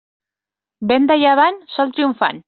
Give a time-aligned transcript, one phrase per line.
[0.91, 2.39] Vent de llevant, sol triomfant.